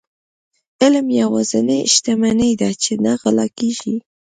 علم 0.81 1.07
يوازنی 1.21 1.79
شتمني 1.93 2.51
ده 2.61 2.69
چي 2.83 2.93
نه 3.03 3.13
غلا 3.21 3.47
کيږي. 3.57 3.95